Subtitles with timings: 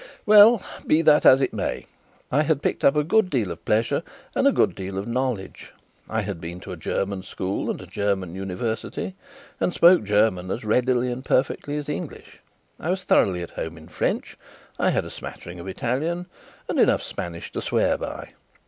[0.25, 1.85] Well, be that as it may,
[2.31, 4.01] I had picked up a good deal of pleasure
[4.33, 5.73] and a good deal of knowledge.
[6.09, 9.13] I had been to a German school and a German university,
[9.59, 12.39] and spoke German as readily and perfectly as English;
[12.79, 14.39] I was thoroughly at home in French;
[14.79, 16.25] I had a smattering of Italian
[16.67, 18.31] and enough Spanish to swear by.